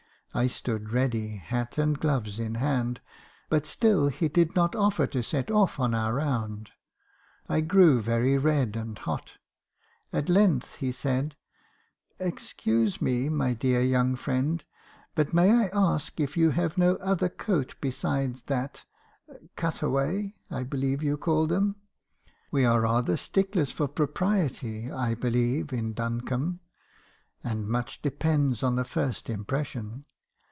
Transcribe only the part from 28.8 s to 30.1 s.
first impression.